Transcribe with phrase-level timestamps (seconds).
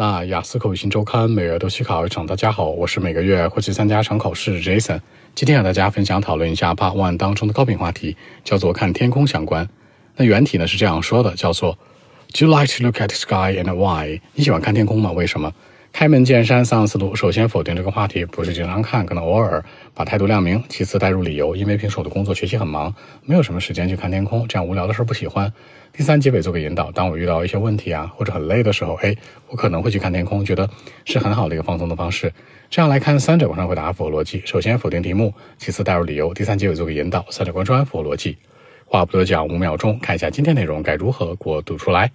[0.00, 2.26] 那雅思口语新周刊每月都去考一场。
[2.26, 4.98] 大家好，我是每个月会去参加场考试 Jason。
[5.34, 9.68] 今天和大家分享讨论一下 Part One 当中的高频话题，叫做看天空相关。
[10.16, 11.76] 那原题呢是这样说的，叫做
[12.32, 14.22] Do you like to look at the sky and why？
[14.32, 15.12] 你喜欢看天空吗？
[15.12, 15.52] 为什么？
[15.92, 17.14] 开门见山，三个思路。
[17.14, 19.62] 首先否定这个话题，不是经常看，可能偶尔
[19.92, 20.62] 把态度亮明。
[20.68, 22.94] 其次带入理由，因为平时我的工作学习很忙，
[23.26, 25.52] 没有什么时间去看天空，这样无聊的事不喜欢。
[25.92, 29.14] 第三结尾做个引导，当我遇到一些问题啊，或者很累的时候，哎，
[29.48, 30.70] 我可能会去看天空，觉得
[31.04, 32.32] 是很好的一个放松的方式。
[32.70, 34.40] 这样来看，三者贯穿回答符合逻辑。
[34.46, 38.38] 首先否定题目，其次带入理由，第三结尾做个引导，三者贯穿符合逻辑。
[38.86, 42.10] 话不多讲，五秒钟，看一下今天内容该如何过渡出来。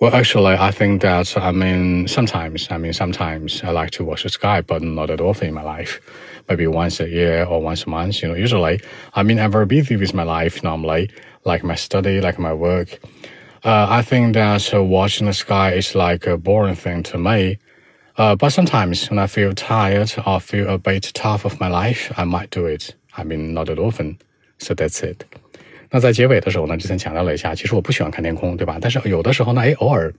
[0.00, 2.68] Well, actually, I think that I mean sometimes.
[2.70, 5.62] I mean sometimes I like to watch the sky, but not at often in my
[5.62, 6.00] life.
[6.48, 8.22] Maybe once a year or once a month.
[8.22, 8.80] You know, usually,
[9.14, 11.10] I mean I'm very busy with my life normally,
[11.44, 13.00] like my study, like my work.
[13.64, 17.58] Uh, I think that uh, watching the sky is like a boring thing to me.
[18.16, 22.12] Uh, but sometimes when I feel tired or feel a bit tough of my life,
[22.16, 22.94] I might do it.
[23.16, 24.18] I mean, not at often.
[24.58, 25.24] So that's it.
[25.90, 28.78] 那在结尾的时候呢，之前强调了一下，其实我不喜欢看天空，对吧？
[28.80, 30.12] 但是有的时候呢，哎，偶尔，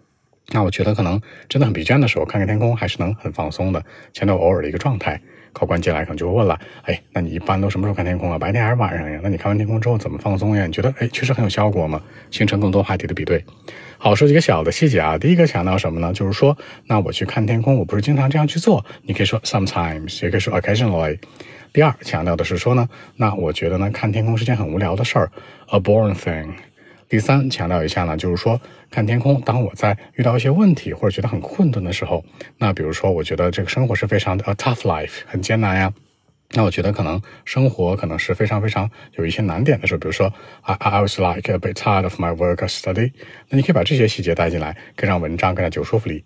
[0.52, 3.84] 那我觉得可能真的很疲倦的时候，看看天空还是能很放松的。
[4.14, 5.20] 强调偶尔的一个状态。
[5.52, 8.38] 考官进来可能就会问了，哎，那你一般都什么时候看天空啊？
[8.38, 9.20] 白天还是晚上呀？
[9.24, 10.68] 那你看完天空之后怎么放松呀？
[10.68, 12.00] 你觉得，哎，确实很有效果吗？
[12.30, 13.44] 形成更多话题的比对。
[13.98, 15.18] 好，说几个小的细节啊。
[15.18, 16.14] 第一个强调什么呢？
[16.14, 18.86] 就是说，那我去看天空，我不是经常这样去做。
[19.02, 21.18] 你可以说 sometimes，也可以说 occasionally。
[21.72, 25.32] 第二，强调的是说呢，那我觉得呢，看天空是件很无聊的事儿
[25.68, 26.54] ，a boring thing。
[27.08, 32.24] 第三，强调一下呢，就是说看天空，当我在遇到一些问题或者觉得很困顿的时候，
[32.58, 35.94] 那比如说我觉得这个生活是非常的 a tough life，很艰难呀，
[36.54, 43.12] 那我觉得可能生活可能是非常非常有一些难点的时候，比如说 I I was like a bit tired of my work study，
[43.50, 46.26] 那你可以把这些细节带进来，更让文章更加有说服力。